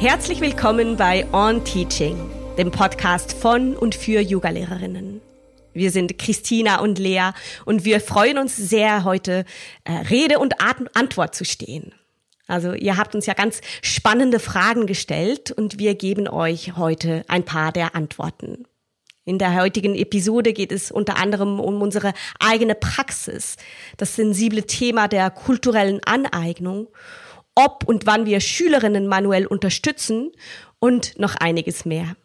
[0.00, 2.16] Herzlich willkommen bei On Teaching,
[2.56, 5.20] dem Podcast von und für Yoga-Lehrerinnen.
[5.74, 7.32] Wir sind Christina und Lea
[7.66, 9.44] und wir freuen uns sehr, heute
[9.84, 10.54] äh, Rede und
[10.94, 11.92] Antwort zu stehen.
[12.46, 17.44] Also ihr habt uns ja ganz spannende Fragen gestellt und wir geben euch heute ein
[17.44, 18.64] paar der Antworten.
[19.26, 23.56] In der heutigen Episode geht es unter anderem um unsere eigene Praxis,
[23.98, 26.88] das sensible Thema der kulturellen Aneignung
[27.64, 30.32] ob und wann wir Schülerinnen manuell unterstützen
[30.78, 32.16] und noch einiges mehr.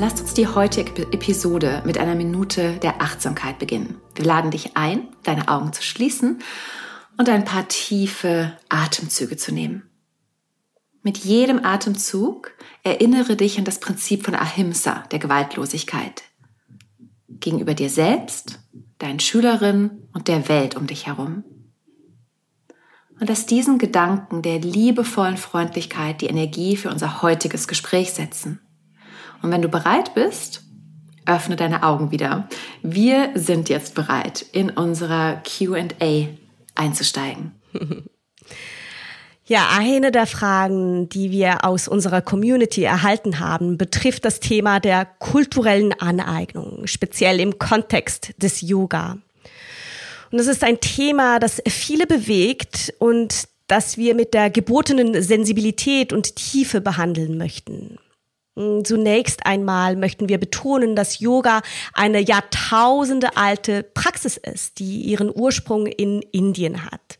[0.00, 4.00] Lasst uns die heutige Episode mit einer Minute der Achtsamkeit beginnen.
[4.14, 6.38] Wir laden dich ein, deine Augen zu schließen
[7.18, 9.82] und ein paar tiefe Atemzüge zu nehmen.
[11.02, 12.52] Mit jedem Atemzug
[12.84, 16.22] erinnere dich an das Prinzip von Ahimsa, der Gewaltlosigkeit
[17.40, 18.60] gegenüber dir selbst,
[18.98, 21.44] deinen Schülerinnen und der Welt um dich herum.
[23.20, 28.60] Und dass diesen Gedanken der liebevollen Freundlichkeit die Energie für unser heutiges Gespräch setzen.
[29.42, 30.62] Und wenn du bereit bist,
[31.26, 32.48] öffne deine Augen wieder.
[32.82, 36.28] Wir sind jetzt bereit, in unserer QA
[36.74, 37.52] einzusteigen.
[39.48, 45.06] Ja, eine der Fragen, die wir aus unserer Community erhalten haben, betrifft das Thema der
[45.06, 49.16] kulturellen Aneignung, speziell im Kontext des Yoga.
[50.30, 56.12] Und es ist ein Thema, das viele bewegt und das wir mit der gebotenen Sensibilität
[56.12, 57.98] und Tiefe behandeln möchten.
[58.84, 61.62] Zunächst einmal möchten wir betonen, dass Yoga
[61.94, 67.18] eine Jahrtausende alte Praxis ist, die ihren Ursprung in Indien hat.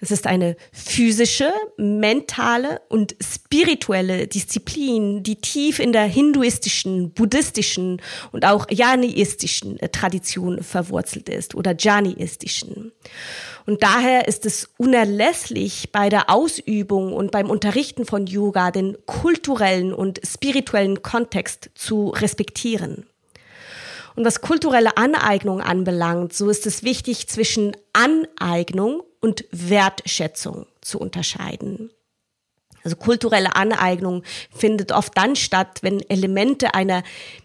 [0.00, 8.44] Es ist eine physische, mentale und spirituelle Disziplin, die tief in der hinduistischen, buddhistischen und
[8.44, 12.92] auch janiistischen äh, Tradition verwurzelt ist oder janiistischen.
[13.66, 19.92] Und daher ist es unerlässlich bei der Ausübung und beim Unterrichten von Yoga den kulturellen
[19.92, 23.06] und spirituellen Kontext zu respektieren.
[24.14, 31.90] Und was kulturelle Aneignung anbelangt, so ist es wichtig zwischen Aneignung und Wertschätzung zu unterscheiden.
[32.84, 34.22] Also kulturelle Aneignung
[34.54, 37.02] findet oft dann statt, wenn Elemente einer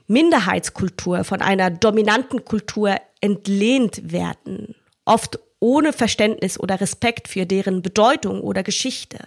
[0.08, 4.76] Minderheitskultur von einer dominanten Kultur entlehnt werden,
[5.06, 9.18] oft ohne Verständnis oder Respekt für deren Bedeutung oder Geschichte.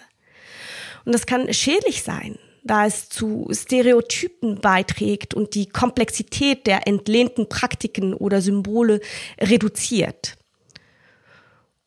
[1.04, 7.48] Und das kann schädlich sein, da es zu Stereotypen beiträgt und die Komplexität der entlehnten
[7.48, 9.00] Praktiken oder Symbole
[9.40, 10.36] reduziert.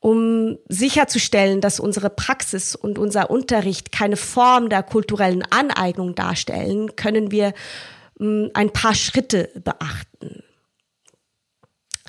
[0.02, 7.32] Um sicherzustellen, dass unsere Praxis und unser Unterricht keine Form der kulturellen Aneignung darstellen, können
[7.32, 7.54] wir
[8.18, 10.44] hm, ein paar Schritte beachten.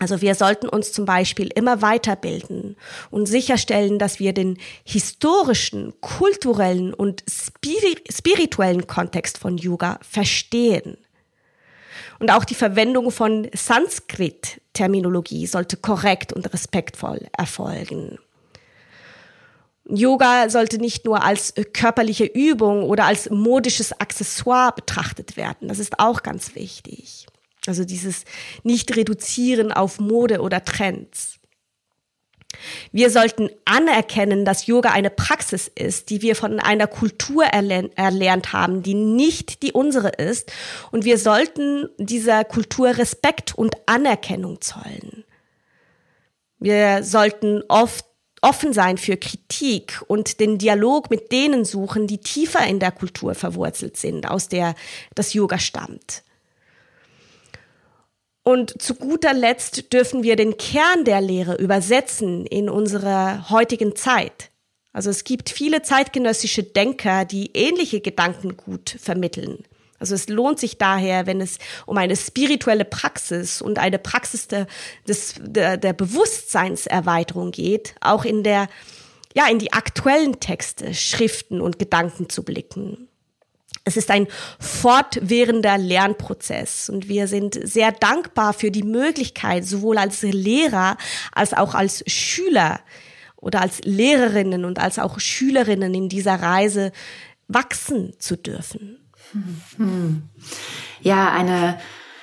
[0.00, 2.76] Also wir sollten uns zum Beispiel immer weiterbilden
[3.10, 10.96] und sicherstellen, dass wir den historischen, kulturellen und spirituellen Kontext von Yoga verstehen.
[12.18, 18.18] Und auch die Verwendung von Sanskrit-Terminologie sollte korrekt und respektvoll erfolgen.
[19.92, 25.68] Yoga sollte nicht nur als körperliche Übung oder als modisches Accessoire betrachtet werden.
[25.68, 27.26] Das ist auch ganz wichtig.
[27.66, 28.24] Also dieses
[28.62, 31.39] Nicht-Reduzieren auf Mode oder Trends.
[32.92, 38.82] Wir sollten anerkennen, dass Yoga eine Praxis ist, die wir von einer Kultur erlernt haben,
[38.82, 40.52] die nicht die unsere ist.
[40.90, 45.24] Und wir sollten dieser Kultur Respekt und Anerkennung zollen.
[46.58, 48.04] Wir sollten oft
[48.42, 53.34] offen sein für Kritik und den Dialog mit denen suchen, die tiefer in der Kultur
[53.34, 54.74] verwurzelt sind, aus der
[55.14, 56.22] das Yoga stammt.
[58.50, 64.50] Und zu guter Letzt dürfen wir den Kern der Lehre übersetzen in unserer heutigen Zeit.
[64.92, 69.62] Also es gibt viele zeitgenössische Denker, die ähnliche Gedanken gut vermitteln.
[70.00, 74.66] Also es lohnt sich daher, wenn es um eine spirituelle Praxis und eine Praxis der,
[75.06, 78.68] des, der, der Bewusstseinserweiterung geht, auch in der,
[79.32, 83.09] ja, in die aktuellen Texte, Schriften und Gedanken zu blicken.
[83.84, 84.26] Es ist ein
[84.58, 90.96] fortwährender Lernprozess und wir sind sehr dankbar für die Möglichkeit, sowohl als Lehrer
[91.32, 92.80] als auch als Schüler
[93.36, 96.92] oder als Lehrerinnen und als auch Schülerinnen in dieser Reise
[97.48, 98.98] wachsen zu dürfen.
[101.00, 101.78] Ja, eine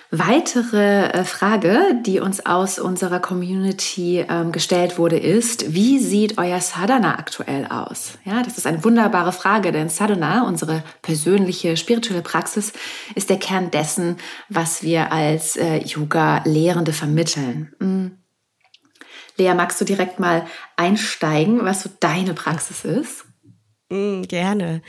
[0.09, 6.61] Weitere äh, Frage, die uns aus unserer Community ähm, gestellt wurde, ist, wie sieht euer
[6.61, 8.13] Sadhana aktuell aus?
[8.23, 12.71] Ja, das ist eine wunderbare Frage, denn Sadhana, unsere persönliche spirituelle Praxis,
[13.15, 14.15] ist der Kern dessen,
[14.47, 17.73] was wir als äh, Yoga-Lehrende vermitteln.
[17.79, 18.17] Mhm.
[19.35, 23.25] Lea, magst du direkt mal einsteigen, was so deine Praxis ist?
[23.89, 24.81] Mm, gerne.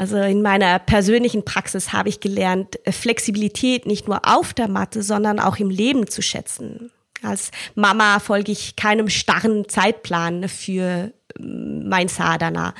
[0.00, 5.38] Also in meiner persönlichen Praxis habe ich gelernt, Flexibilität nicht nur auf der Matte, sondern
[5.38, 6.90] auch im Leben zu schätzen.
[7.22, 12.74] Als Mama folge ich keinem starren Zeitplan für mein Sadhana.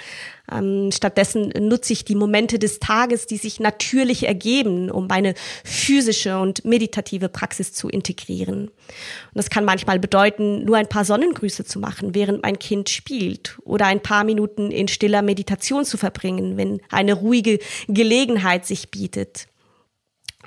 [0.50, 6.38] Ähm, stattdessen nutze ich die Momente des Tages, die sich natürlich ergeben, um meine physische
[6.38, 8.69] und meditative Praxis zu integrieren.
[8.69, 13.58] Und das kann manchmal bedeuten, nur ein paar Sonnengrüße zu machen, während mein Kind spielt
[13.64, 17.58] oder ein paar Minuten in stiller Meditation zu verbringen, wenn eine ruhige
[17.88, 19.47] Gelegenheit sich bietet.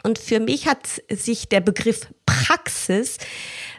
[0.04, 3.18] Und für mich hat sich der Begriff Praxis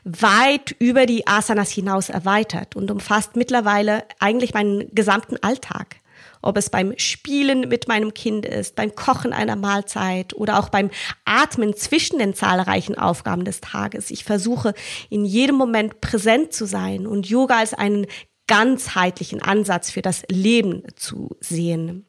[0.05, 5.97] weit über die Asanas hinaus erweitert und umfasst mittlerweile eigentlich meinen gesamten Alltag.
[6.41, 10.91] Ob es beim Spielen mit meinem Kind ist, beim Kochen einer Mahlzeit oder auch beim
[11.25, 14.11] Atmen zwischen den zahlreichen Aufgaben des Tages.
[14.11, 14.75] Ich versuche
[15.11, 18.07] in jedem Moment präsent zu sein und Yoga als einen
[18.47, 22.07] ganzheitlichen Ansatz für das Leben zu sehen.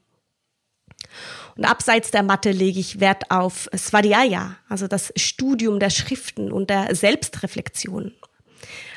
[1.58, 6.70] Und abseits der Mathe lege ich Wert auf Svadhyaya, also das Studium der Schriften und
[6.70, 8.12] der Selbstreflexion.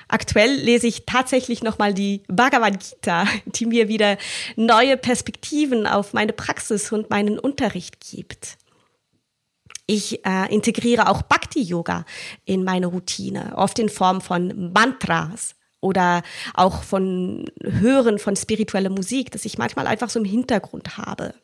[0.09, 4.17] Aktuell lese ich tatsächlich nochmal die Bhagavad Gita, die mir wieder
[4.57, 8.57] neue Perspektiven auf meine Praxis und meinen Unterricht gibt.
[9.87, 12.05] Ich äh, integriere auch Bhakti-Yoga
[12.45, 16.23] in meine Routine, oft in Form von Mantras, oder
[16.55, 21.35] auch von Hören von spiritueller Musik, dass ich manchmal einfach so im Hintergrund habe.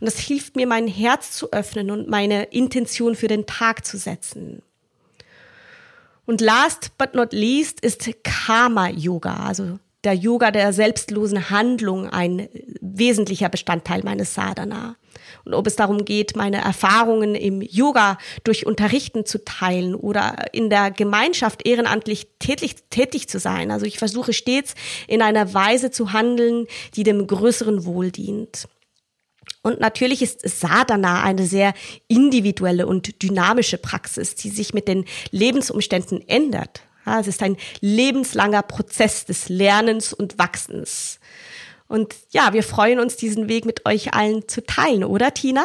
[0.00, 3.96] Und das hilft mir, mein Herz zu öffnen und meine Intention für den Tag zu
[3.96, 4.62] setzen.
[6.24, 12.48] Und last but not least ist Karma Yoga, also der Yoga der selbstlosen Handlung ein
[12.80, 14.96] wesentlicher Bestandteil meines Sadhana.
[15.44, 20.70] Und ob es darum geht, meine Erfahrungen im Yoga durch Unterrichten zu teilen oder in
[20.70, 23.72] der Gemeinschaft ehrenamtlich tätig, tätig zu sein.
[23.72, 24.74] Also ich versuche stets
[25.08, 28.68] in einer Weise zu handeln, die dem größeren Wohl dient.
[29.62, 31.74] Und natürlich ist Sadhana eine sehr
[32.06, 36.82] individuelle und dynamische Praxis, die sich mit den Lebensumständen ändert.
[37.06, 41.20] Ja, es ist ein lebenslanger Prozess des Lernens und Wachsens.
[41.88, 45.64] Und ja, wir freuen uns, diesen Weg mit euch allen zu teilen, oder Tina?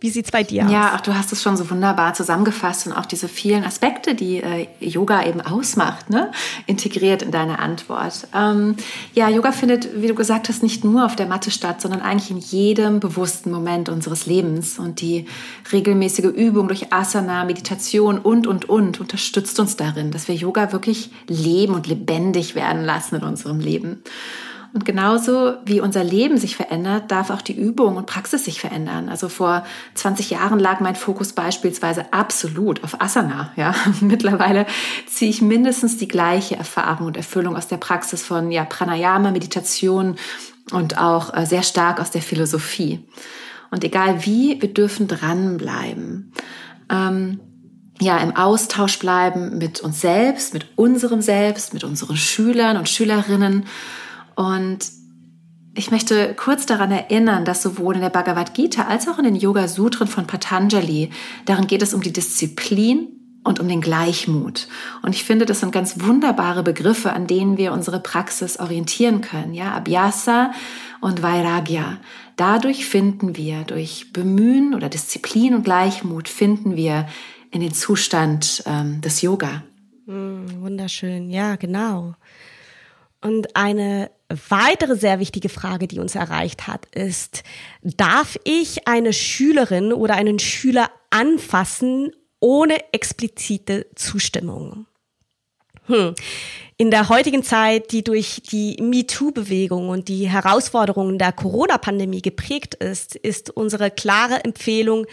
[0.00, 0.72] Wie sieht's bei dir aus?
[0.72, 4.38] Ja, ach, du hast es schon so wunderbar zusammengefasst und auch diese vielen Aspekte, die
[4.38, 6.32] äh, Yoga eben ausmacht, ne?
[6.66, 8.26] integriert in deine Antwort.
[8.34, 8.76] Ähm,
[9.12, 12.30] ja, Yoga findet, wie du gesagt hast, nicht nur auf der Matte statt, sondern eigentlich
[12.30, 14.78] in jedem bewussten Moment unseres Lebens.
[14.78, 15.26] Und die
[15.70, 21.10] regelmäßige Übung durch Asana, Meditation und, und, und unterstützt uns darin, dass wir Yoga wirklich
[21.28, 24.02] leben und lebendig werden lassen in unserem Leben.
[24.72, 29.08] Und genauso wie unser Leben sich verändert, darf auch die Übung und Praxis sich verändern.
[29.08, 29.64] Also vor
[29.94, 33.52] 20 Jahren lag mein Fokus beispielsweise absolut auf Asana.
[33.56, 34.66] Ja, mittlerweile
[35.08, 40.16] ziehe ich mindestens die gleiche Erfahrung und Erfüllung aus der Praxis von ja, Pranayama, Meditation
[40.70, 43.04] und auch äh, sehr stark aus der Philosophie.
[43.72, 46.32] Und egal wie, wir dürfen dranbleiben.
[46.90, 47.40] Ähm,
[48.00, 53.66] ja, im Austausch bleiben mit uns selbst, mit unserem Selbst, mit unseren Schülern und Schülerinnen
[54.40, 54.90] und
[55.74, 59.36] ich möchte kurz daran erinnern, dass sowohl in der Bhagavad Gita als auch in den
[59.36, 61.10] Yoga Sutren von Patanjali,
[61.44, 63.08] darin geht es um die Disziplin
[63.44, 64.66] und um den Gleichmut.
[65.02, 69.52] Und ich finde, das sind ganz wunderbare Begriffe, an denen wir unsere Praxis orientieren können.
[69.52, 70.52] Ja, Abhyasa
[71.02, 71.98] und Vairagya.
[72.36, 77.06] Dadurch finden wir, durch Bemühen oder Disziplin und Gleichmut, finden wir
[77.50, 79.64] in den Zustand ähm, des Yoga.
[80.06, 82.14] Mm, wunderschön, ja, genau.
[83.20, 84.10] Und eine
[84.48, 87.42] weitere sehr wichtige Frage, die uns erreicht hat, ist,
[87.82, 94.86] darf ich eine Schülerin oder einen Schüler anfassen ohne explizite Zustimmung?
[95.86, 96.14] Hm.
[96.76, 103.16] In der heutigen Zeit, die durch die MeToo-Bewegung und die Herausforderungen der Corona-Pandemie geprägt ist,
[103.16, 105.06] ist unsere klare Empfehlung,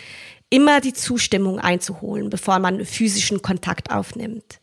[0.50, 4.60] immer die Zustimmung einzuholen, bevor man physischen Kontakt aufnimmt.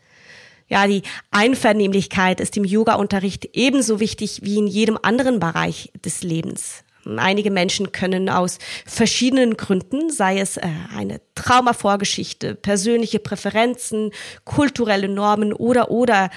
[0.68, 6.84] Ja, die Einvernehmlichkeit ist im Yoga-Unterricht ebenso wichtig wie in jedem anderen Bereich des Lebens.
[7.04, 10.62] Einige Menschen können aus verschiedenen Gründen, sei es äh,
[10.96, 14.10] eine Traumavorgeschichte, persönliche Präferenzen,
[14.44, 16.30] kulturelle Normen oder oder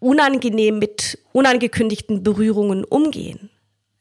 [0.00, 3.48] unangenehm mit unangekündigten Berührungen umgehen.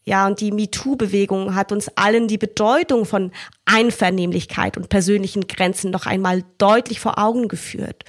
[0.03, 3.31] Ja, und die MeToo-Bewegung hat uns allen die Bedeutung von
[3.65, 8.03] Einvernehmlichkeit und persönlichen Grenzen noch einmal deutlich vor Augen geführt.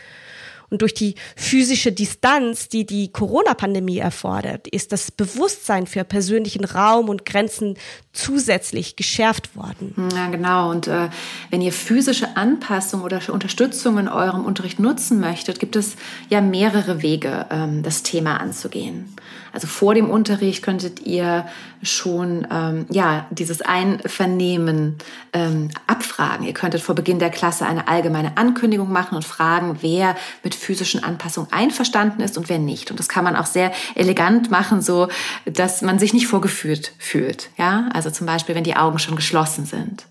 [0.73, 7.11] Und durch die physische Distanz, die die Corona-Pandemie erfordert, ist das Bewusstsein für persönlichen Raum
[7.11, 7.77] und Grenzen
[8.15, 9.95] zusätzlich geschärft worden.
[10.17, 10.71] Ja, genau.
[10.71, 11.11] Und äh,
[11.51, 15.97] wenn ihr physische Anpassung oder Unterstützung in eurem Unterricht nutzen möchtet, gibt es
[16.31, 19.15] ja mehrere Wege, ähm, das Thema anzugehen.
[19.53, 21.47] Also vor dem Unterricht könntet ihr
[21.83, 24.97] schon ähm, ja dieses Einvernehmen
[25.33, 26.47] ähm, abfragen.
[26.47, 31.03] Ihr könntet vor Beginn der Klasse eine allgemeine Ankündigung machen und fragen, wer mit physischen
[31.05, 32.91] Anpassungen einverstanden ist und wer nicht.
[32.91, 35.09] Und das kann man auch sehr elegant machen, so
[35.45, 37.51] dass man sich nicht vorgeführt fühlt.
[37.59, 40.07] Ja, also zum Beispiel, wenn die Augen schon geschlossen sind.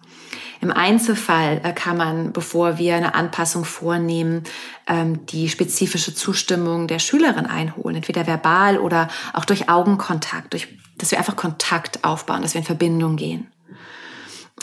[0.62, 4.44] Im Einzelfall äh, kann man, bevor wir eine Anpassung vornehmen,
[4.88, 11.10] ähm, die spezifische Zustimmung der Schülerin einholen, entweder verbal oder auch durch Augenkontakt, durch, dass
[11.10, 13.48] wir einfach Kontakt aufbauen, dass wir in Verbindung gehen.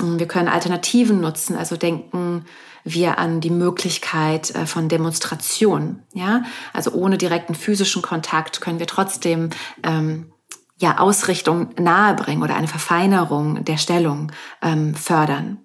[0.01, 2.45] Wir können Alternativen nutzen, also denken
[2.85, 6.05] wir an die Möglichkeit äh, von Demonstration.
[6.15, 9.51] Ja, also ohne direkten physischen Kontakt können wir trotzdem
[9.83, 10.33] ähm,
[10.81, 14.31] ja Ausrichtung nahebringen oder eine Verfeinerung der Stellung
[14.63, 15.59] ähm, fördern.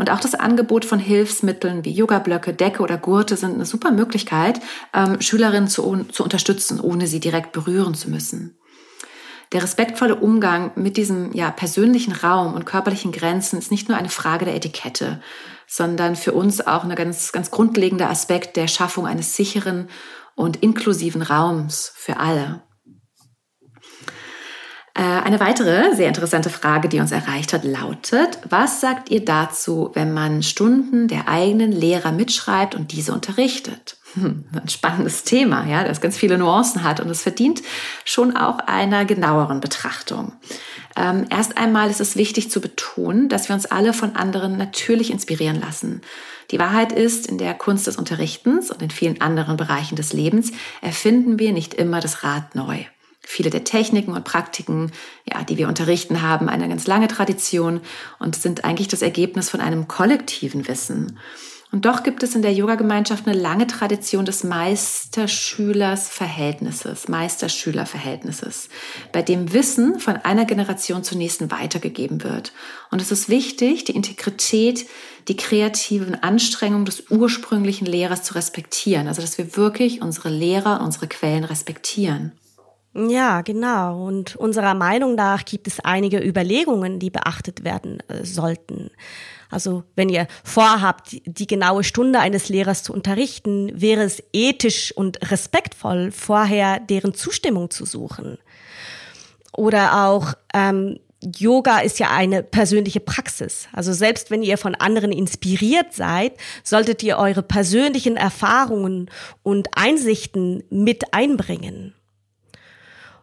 [0.00, 4.58] Und auch das Angebot von Hilfsmitteln wie Yoga-Blöcke, Decke oder Gurte sind eine super Möglichkeit,
[4.94, 8.58] ähm, Schülerinnen zu, zu unterstützen, ohne sie direkt berühren zu müssen.
[9.52, 14.08] Der respektvolle Umgang mit diesem ja, persönlichen Raum und körperlichen Grenzen ist nicht nur eine
[14.08, 15.20] Frage der Etikette,
[15.66, 19.88] sondern für uns auch ein ganz, ganz grundlegender Aspekt der Schaffung eines sicheren
[20.34, 22.62] und inklusiven Raums für alle.
[25.00, 29.90] Äh, eine weitere sehr interessante Frage, die uns erreicht hat, lautet, was sagt ihr dazu,
[29.94, 33.96] wenn man Stunden der eigenen Lehrer mitschreibt und diese unterrichtet?
[34.12, 37.62] Hm, ein spannendes Thema, ja, das ganz viele Nuancen hat und es verdient
[38.04, 40.34] schon auch einer genaueren Betrachtung.
[40.96, 45.10] Ähm, erst einmal ist es wichtig zu betonen, dass wir uns alle von anderen natürlich
[45.10, 46.02] inspirieren lassen.
[46.50, 50.52] Die Wahrheit ist, in der Kunst des Unterrichtens und in vielen anderen Bereichen des Lebens
[50.82, 52.84] erfinden wir nicht immer das Rad neu.
[53.32, 54.90] Viele der Techniken und Praktiken,
[55.24, 57.80] ja, die wir unterrichten, haben eine ganz lange Tradition
[58.18, 61.16] und sind eigentlich das Ergebnis von einem kollektiven Wissen.
[61.70, 68.68] Und doch gibt es in der Yoga-Gemeinschaft eine lange Tradition des Meister-Schülers-Verhältnisses, Meister-Schüler-Verhältnisses,
[69.12, 72.52] bei dem Wissen von einer Generation zur nächsten weitergegeben wird.
[72.90, 74.86] Und es ist wichtig, die Integrität,
[75.28, 79.06] die kreativen Anstrengungen des ursprünglichen Lehrers zu respektieren.
[79.06, 82.32] Also, dass wir wirklich unsere Lehrer, unsere Quellen respektieren.
[82.92, 84.04] Ja, genau.
[84.04, 88.90] Und unserer Meinung nach gibt es einige Überlegungen, die beachtet werden äh, sollten.
[89.48, 94.92] Also wenn ihr vorhabt, die, die genaue Stunde eines Lehrers zu unterrichten, wäre es ethisch
[94.96, 98.38] und respektvoll, vorher deren Zustimmung zu suchen.
[99.52, 103.68] Oder auch ähm, Yoga ist ja eine persönliche Praxis.
[103.72, 106.32] Also selbst wenn ihr von anderen inspiriert seid,
[106.64, 109.10] solltet ihr eure persönlichen Erfahrungen
[109.42, 111.94] und Einsichten mit einbringen.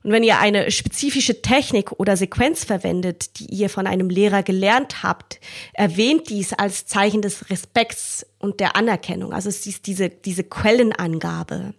[0.03, 5.03] Und wenn ihr eine spezifische Technik oder Sequenz verwendet, die ihr von einem Lehrer gelernt
[5.03, 5.39] habt,
[5.73, 9.33] erwähnt dies als Zeichen des Respekts und der Anerkennung.
[9.33, 11.73] Also es ist diese, diese Quellenangabe.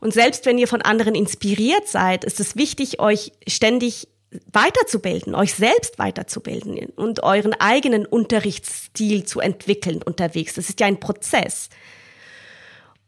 [0.00, 4.08] Und selbst wenn ihr von anderen inspiriert seid, ist es wichtig, euch ständig
[4.52, 10.54] weiterzubilden, euch selbst weiterzubilden und euren eigenen Unterrichtsstil zu entwickeln unterwegs.
[10.54, 11.68] Das ist ja ein Prozess.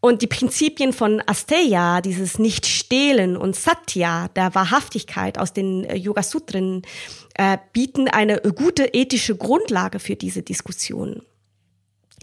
[0.05, 6.25] Und die Prinzipien von Asteya, dieses Nicht-Stehlen und Satya, der Wahrhaftigkeit aus den äh, Yoga
[6.25, 6.83] Sutren,
[7.35, 11.23] äh, bieten eine gute ethische Grundlage für diese Diskussion.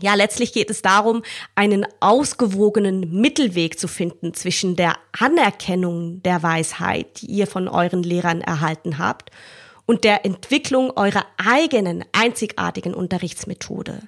[0.01, 1.23] Ja, letztlich geht es darum,
[1.55, 8.41] einen ausgewogenen Mittelweg zu finden zwischen der Anerkennung der Weisheit, die ihr von euren Lehrern
[8.41, 9.31] erhalten habt,
[9.85, 14.01] und der Entwicklung eurer eigenen einzigartigen Unterrichtsmethode.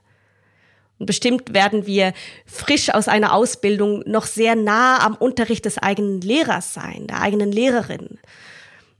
[1.02, 2.14] Und bestimmt werden wir
[2.46, 7.52] frisch aus einer Ausbildung noch sehr nah am Unterricht des eigenen Lehrers sein, der eigenen
[7.52, 8.20] Lehrerin.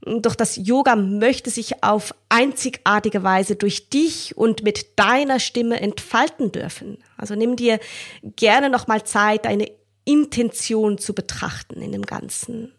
[0.04, 6.50] Doch das Yoga möchte sich auf einzigartige Weise durch dich und mit deiner Stimme entfalten
[6.50, 6.98] dürfen.
[7.16, 7.78] Also nimm dir
[8.34, 9.70] gerne noch mal Zeit, deine
[10.04, 12.72] Intention zu betrachten in dem Ganzen.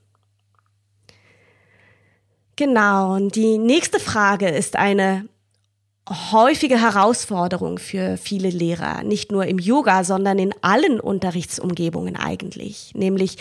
[2.57, 5.29] Genau, und die nächste Frage ist eine
[6.09, 13.37] häufige Herausforderung für viele Lehrer, nicht nur im Yoga, sondern in allen Unterrichtsumgebungen eigentlich, nämlich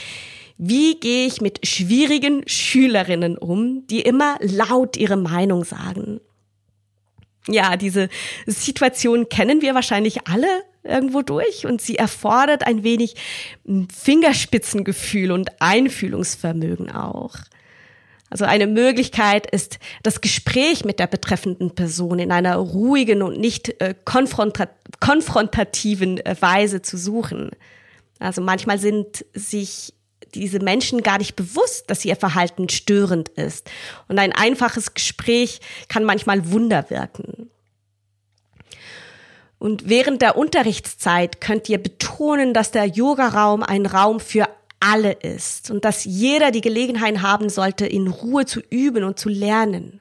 [0.58, 6.20] wie gehe ich mit schwierigen Schülerinnen um, die immer laut ihre Meinung sagen?
[7.48, 8.08] Ja, diese
[8.46, 10.46] Situation kennen wir wahrscheinlich alle
[10.84, 13.14] irgendwo durch und sie erfordert ein wenig
[13.92, 17.34] Fingerspitzengefühl und Einfühlungsvermögen auch.
[18.32, 23.78] Also eine Möglichkeit ist das Gespräch mit der betreffenden Person in einer ruhigen und nicht
[23.82, 24.70] äh, konfrontat
[25.00, 27.50] konfrontativen äh, Weise zu suchen.
[28.20, 29.92] Also manchmal sind sich
[30.32, 33.70] diese Menschen gar nicht bewusst, dass ihr Verhalten störend ist.
[34.08, 37.50] Und ein einfaches Gespräch kann manchmal Wunder wirken.
[39.58, 44.48] Und während der Unterrichtszeit könnt ihr betonen, dass der Yogaraum ein Raum für
[44.82, 49.28] alle ist und dass jeder die Gelegenheit haben sollte, in Ruhe zu üben und zu
[49.28, 50.00] lernen.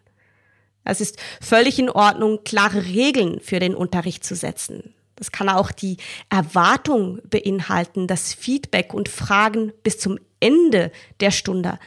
[0.84, 4.96] Es ist völlig in Ordnung, klare Regeln für den Unterricht zu setzen.
[5.16, 5.98] Das kann auch die
[6.30, 11.78] Erwartung beinhalten, dass Feedback und Fragen bis zum Ende der Stunde,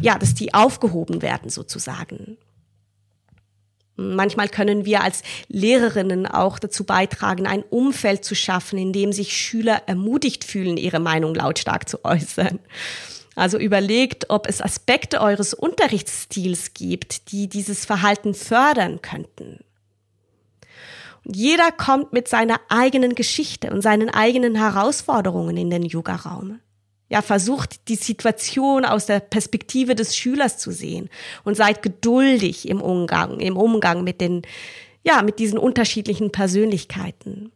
[0.00, 2.38] ja, dass die aufgehoben werden sozusagen.
[4.00, 9.36] Manchmal können wir als Lehrerinnen auch dazu beitragen, ein Umfeld zu schaffen, in dem sich
[9.36, 12.60] Schüler ermutigt fühlen, ihre Meinung lautstark zu äußern.
[13.34, 19.64] Also überlegt, ob es Aspekte eures Unterrichtsstils gibt, die dieses Verhalten fördern könnten.
[21.24, 26.60] Und jeder kommt mit seiner eigenen Geschichte und seinen eigenen Herausforderungen in den Yoga-Raum
[27.08, 31.08] ja, versucht die Situation aus der Perspektive des Schülers zu sehen
[31.44, 34.42] und seid geduldig im Umgang, im Umgang mit den,
[35.02, 37.50] ja, mit diesen unterschiedlichen Persönlichkeiten.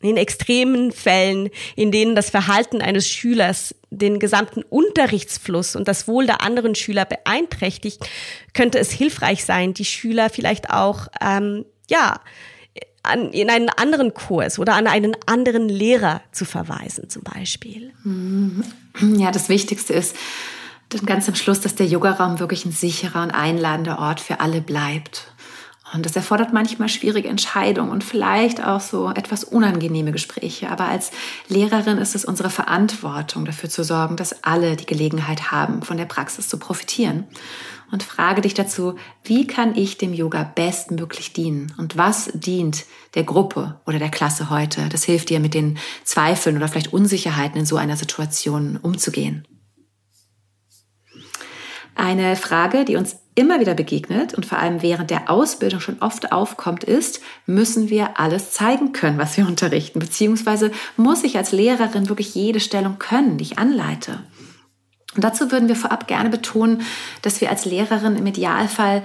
[0.00, 6.26] In extremen Fällen, in denen das Verhalten eines Schülers den gesamten Unterrichtsfluss und das Wohl
[6.26, 8.06] der anderen Schüler beeinträchtigt,
[8.52, 12.20] könnte es hilfreich sein, die Schüler vielleicht auch, ähm, ja,
[13.04, 17.92] an, in einen anderen Kurs oder an einen anderen Lehrer zu verweisen zum Beispiel.
[18.02, 18.64] Mhm.
[19.16, 20.16] Ja, das Wichtigste ist
[20.88, 24.60] dann ganz am Schluss, dass der Yogaraum wirklich ein sicherer und einladender Ort für alle
[24.60, 25.33] bleibt.
[25.94, 30.68] Und das erfordert manchmal schwierige Entscheidungen und vielleicht auch so etwas unangenehme Gespräche.
[30.68, 31.12] Aber als
[31.48, 36.06] Lehrerin ist es unsere Verantwortung, dafür zu sorgen, dass alle die Gelegenheit haben, von der
[36.06, 37.24] Praxis zu profitieren
[37.92, 43.22] und frage dich dazu, wie kann ich dem Yoga bestmöglich dienen und was dient der
[43.22, 44.88] Gruppe oder der Klasse heute?
[44.88, 49.46] Das hilft dir mit den Zweifeln oder vielleicht Unsicherheiten in so einer Situation umzugehen.
[51.94, 56.32] Eine Frage, die uns immer wieder begegnet und vor allem während der Ausbildung schon oft
[56.32, 59.98] aufkommt, ist, müssen wir alles zeigen können, was wir unterrichten?
[59.98, 64.20] Beziehungsweise muss ich als Lehrerin wirklich jede Stellung können, die ich anleite?
[65.14, 66.82] Und dazu würden wir vorab gerne betonen,
[67.22, 69.04] dass wir als Lehrerin im Idealfall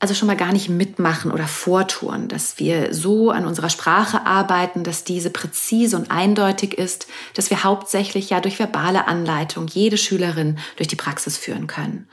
[0.00, 4.82] also schon mal gar nicht mitmachen oder vortun, dass wir so an unserer Sprache arbeiten,
[4.82, 10.58] dass diese präzise und eindeutig ist, dass wir hauptsächlich ja durch verbale Anleitung jede Schülerin
[10.76, 12.08] durch die Praxis führen können.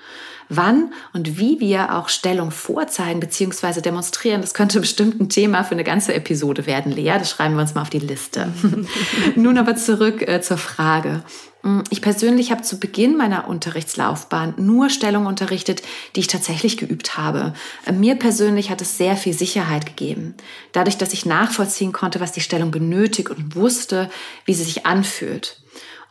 [0.50, 3.82] Wann und wie wir auch Stellung vorzeigen bzw.
[3.82, 7.15] demonstrieren, das könnte bestimmt ein Thema für eine ganze Episode werden, Lea.
[7.17, 8.52] Das schreiben wir uns mal auf die Liste.
[9.36, 11.23] Nun aber zurück äh, zur Frage.
[11.67, 15.84] Mm, ich persönlich habe zu Beginn meiner Unterrichtslaufbahn nur Stellungen unterrichtet,
[16.15, 17.53] die ich tatsächlich geübt habe.
[17.86, 20.36] Äh, mir persönlich hat es sehr viel Sicherheit gegeben.
[20.71, 24.10] Dadurch, dass ich nachvollziehen konnte, was die Stellung benötigt und wusste,
[24.45, 25.62] wie sie sich anfühlt.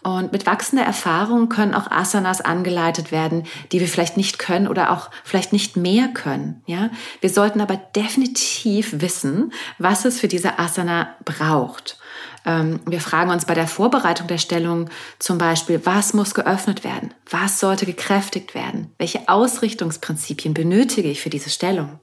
[0.02, 4.92] Und mit wachsender Erfahrung können auch Asanas angeleitet werden, die wir vielleicht nicht können oder
[4.92, 6.62] auch vielleicht nicht mehr können.
[6.66, 6.90] Ja,
[7.20, 11.98] wir sollten aber definitiv wissen, was es für diese Asana braucht.
[12.46, 17.12] Ähm, wir fragen uns bei der Vorbereitung der Stellung zum Beispiel, was muss geöffnet werden?
[17.28, 18.92] Was sollte gekräftigt werden?
[18.98, 21.98] Welche Ausrichtungsprinzipien benötige ich für diese Stellung?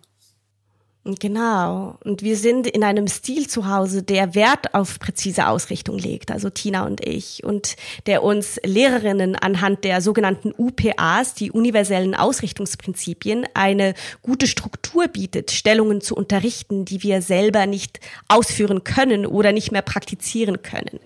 [1.05, 1.97] Genau.
[2.05, 6.49] Und wir sind in einem Stil zu Hause, der Wert auf präzise Ausrichtung legt, also
[6.49, 13.95] Tina und ich, und der uns Lehrerinnen anhand der sogenannten UPAs, die universellen Ausrichtungsprinzipien, eine
[14.21, 19.81] gute Struktur bietet, Stellungen zu unterrichten, die wir selber nicht ausführen können oder nicht mehr
[19.81, 21.01] praktizieren können.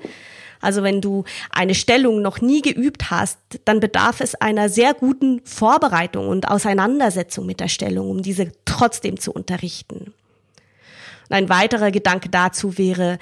[0.62, 5.42] Also wenn du eine Stellung noch nie geübt hast, dann bedarf es einer sehr guten
[5.44, 10.14] Vorbereitung und Auseinandersetzung mit der Stellung, um diese trotzdem zu unterrichten.
[11.30, 13.20] Und ein weiterer Gedanke dazu wäre,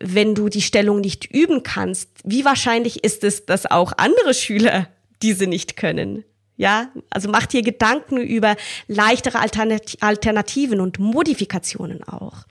[0.00, 4.88] wenn du die Stellung nicht üben kannst, wie wahrscheinlich ist es, dass auch andere Schüler
[5.22, 6.24] diese nicht können?
[6.58, 8.56] Ja, also mach dir Gedanken über
[8.88, 12.44] leichtere Alternativen und Modifikationen auch.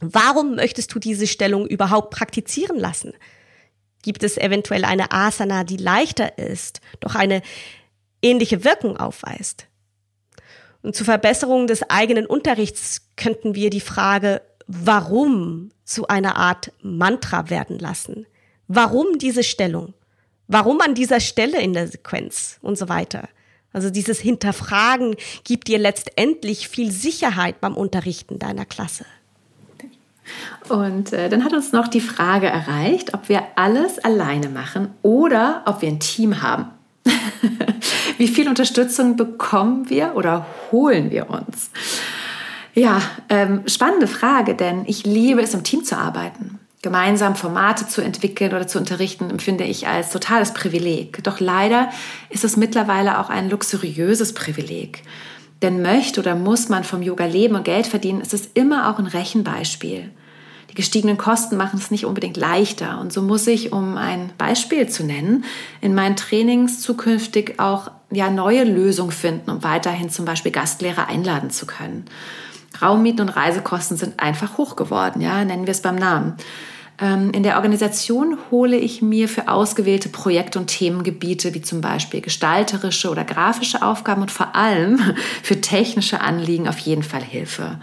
[0.00, 3.12] Warum möchtest du diese Stellung überhaupt praktizieren lassen?
[4.02, 7.42] Gibt es eventuell eine Asana, die leichter ist, doch eine
[8.22, 9.66] ähnliche Wirkung aufweist?
[10.82, 17.50] Und zur Verbesserung des eigenen Unterrichts könnten wir die Frage, warum zu einer Art Mantra
[17.50, 18.26] werden lassen.
[18.68, 19.94] Warum diese Stellung?
[20.46, 23.28] Warum an dieser Stelle in der Sequenz und so weiter?
[23.72, 29.04] Also dieses Hinterfragen gibt dir letztendlich viel Sicherheit beim Unterrichten deiner Klasse.
[30.68, 35.62] Und äh, dann hat uns noch die Frage erreicht, ob wir alles alleine machen oder
[35.66, 36.66] ob wir ein Team haben.
[38.18, 41.70] Wie viel Unterstützung bekommen wir oder holen wir uns?
[42.74, 46.58] Ja, ähm, spannende Frage, denn ich liebe es, im Team zu arbeiten.
[46.80, 51.24] Gemeinsam Formate zu entwickeln oder zu unterrichten, empfinde ich als totales Privileg.
[51.24, 51.90] Doch leider
[52.30, 55.02] ist es mittlerweile auch ein luxuriöses Privileg.
[55.62, 58.98] Denn möchte oder muss man vom Yoga leben und Geld verdienen, ist es immer auch
[58.98, 60.10] ein Rechenbeispiel.
[60.70, 63.00] Die gestiegenen Kosten machen es nicht unbedingt leichter.
[63.00, 65.44] Und so muss ich, um ein Beispiel zu nennen,
[65.80, 71.50] in meinen Trainings zukünftig auch ja, neue Lösungen finden, um weiterhin zum Beispiel Gastlehrer einladen
[71.50, 72.04] zu können.
[72.80, 76.34] Raummieten und Reisekosten sind einfach hoch geworden, ja, nennen wir es beim Namen.
[77.00, 82.20] Ähm, in der Organisation hole ich mir für ausgewählte Projekte und Themengebiete wie zum Beispiel
[82.20, 84.98] gestalterische oder grafische Aufgaben und vor allem
[85.42, 87.78] für technische Anliegen auf jeden Fall Hilfe.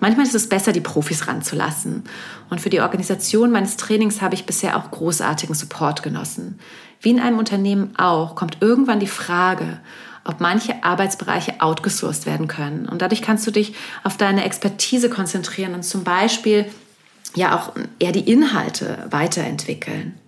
[0.00, 2.02] Manchmal ist es besser, die Profis ranzulassen.
[2.50, 6.58] Und für die Organisation meines Trainings habe ich bisher auch großartigen Support genossen.
[7.00, 9.80] Wie in einem Unternehmen auch, kommt irgendwann die Frage,
[10.24, 12.88] ob manche Arbeitsbereiche outgesourced werden können.
[12.88, 16.66] Und dadurch kannst du dich auf deine Expertise konzentrieren und zum Beispiel
[17.34, 20.18] ja auch eher die Inhalte weiterentwickeln.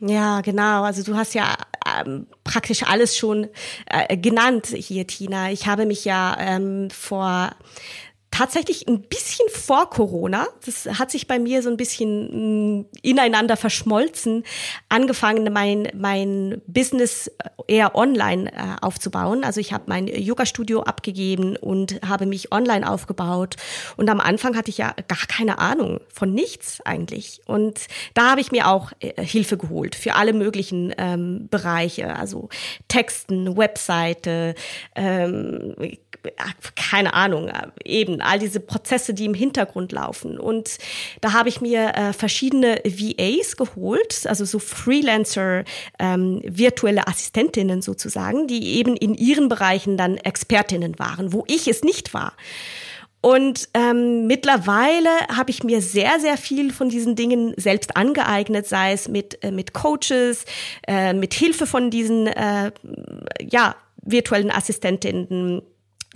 [0.00, 0.82] Ja, genau.
[0.82, 3.48] Also du hast ja ähm, praktisch alles schon
[3.86, 5.50] äh, genannt hier, Tina.
[5.50, 7.52] Ich habe mich ja ähm, vor
[8.36, 10.46] tatsächlich ein bisschen vor Corona.
[10.66, 14.44] Das hat sich bei mir so ein bisschen mm, ineinander verschmolzen,
[14.90, 17.30] angefangen, mein, mein Business
[17.66, 19.42] eher online äh, aufzubauen.
[19.42, 23.56] Also ich habe mein Yoga-Studio abgegeben und habe mich online aufgebaut.
[23.96, 27.40] Und am Anfang hatte ich ja gar keine Ahnung von nichts eigentlich.
[27.46, 32.50] Und da habe ich mir auch äh, Hilfe geholt für alle möglichen ähm, Bereiche, also
[32.88, 34.54] Texten, Webseite,
[34.94, 35.74] ähm,
[36.74, 37.50] keine Ahnung,
[37.84, 40.38] eben all diese Prozesse, die im Hintergrund laufen.
[40.38, 40.78] Und
[41.20, 45.64] da habe ich mir äh, verschiedene VAs geholt, also so Freelancer,
[45.98, 51.82] ähm, virtuelle Assistentinnen sozusagen, die eben in ihren Bereichen dann Expertinnen waren, wo ich es
[51.82, 52.32] nicht war.
[53.26, 58.92] Und ähm, mittlerweile habe ich mir sehr, sehr viel von diesen Dingen selbst angeeignet, sei
[58.92, 60.44] es mit, äh, mit Coaches,
[60.86, 62.70] äh, mit Hilfe von diesen äh,
[63.40, 65.62] ja, virtuellen Assistentinnen,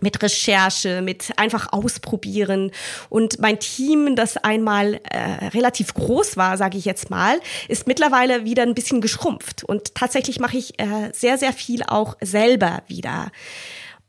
[0.01, 2.73] mit Recherche, mit einfach ausprobieren.
[3.09, 8.45] Und mein Team, das einmal äh, relativ groß war, sage ich jetzt mal, ist mittlerweile
[8.45, 9.65] wieder ein bisschen geschrumpft.
[9.65, 13.31] Und tatsächlich mache ich äh, sehr, sehr viel auch selber wieder.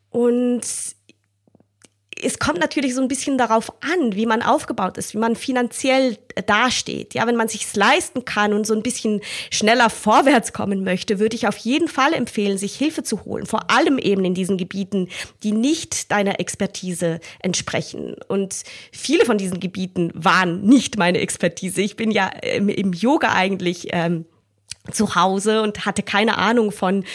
[0.10, 0.62] Und
[2.22, 6.18] es kommt natürlich so ein bisschen darauf an, wie man aufgebaut ist, wie man finanziell
[6.36, 7.14] äh, dasteht.
[7.14, 11.36] Ja, wenn man sich's leisten kann und so ein bisschen schneller vorwärts kommen möchte, würde
[11.36, 13.46] ich auf jeden Fall empfehlen, sich Hilfe zu holen.
[13.46, 15.10] Vor allem eben in diesen Gebieten,
[15.44, 18.16] die nicht deiner Expertise entsprechen.
[18.28, 21.82] Und viele von diesen Gebieten waren nicht meine Expertise.
[21.82, 24.26] Ich bin ja im, im Yoga eigentlich ähm,
[24.92, 27.06] zu Hause und hatte keine Ahnung von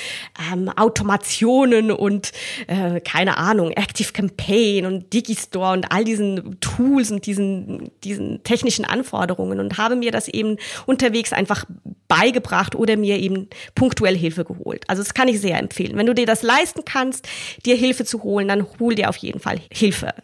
[0.53, 2.33] ähm, Automationen und
[2.69, 8.85] äh, keine Ahnung, Active Campaign und Digistore und all diesen Tools und diesen, diesen technischen
[8.85, 11.65] Anforderungen und habe mir das eben unterwegs einfach
[12.07, 14.85] beigebracht oder mir eben punktuell Hilfe geholt.
[14.87, 15.97] Also das kann ich sehr empfehlen.
[15.97, 17.29] Wenn du dir das leisten kannst,
[17.65, 20.15] dir Hilfe zu holen, dann hol dir auf jeden Fall Hilfe.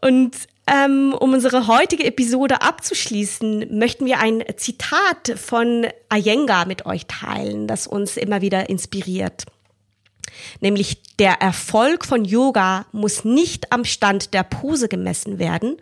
[0.00, 7.06] Und ähm, um unsere heutige Episode abzuschließen, möchten wir ein Zitat von Iyengar mit euch
[7.06, 9.44] teilen, das uns immer wieder inspiriert.
[10.60, 15.76] Nämlich der Erfolg von Yoga muss nicht am Stand der Pose gemessen werden,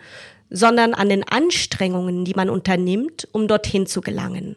[0.50, 4.56] sondern an den Anstrengungen, die man unternimmt, um dorthin zu gelangen.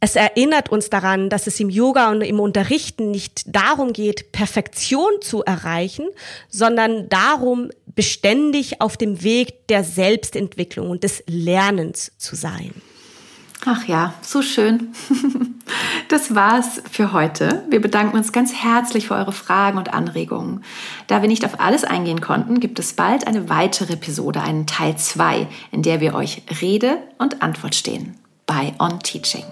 [0.00, 5.10] Es erinnert uns daran, dass es im Yoga und im Unterrichten nicht darum geht, Perfektion
[5.20, 6.06] zu erreichen,
[6.48, 12.70] sondern darum, beständig auf dem Weg der Selbstentwicklung und des Lernens zu sein.
[13.66, 14.92] Ach ja, so schön.
[16.08, 17.64] Das war's für heute.
[17.68, 20.64] Wir bedanken uns ganz herzlich für eure Fragen und Anregungen.
[21.06, 24.96] Da wir nicht auf alles eingehen konnten, gibt es bald eine weitere Episode, einen Teil
[24.96, 28.14] 2, in der wir euch Rede und Antwort stehen
[28.46, 29.44] bei On Teaching.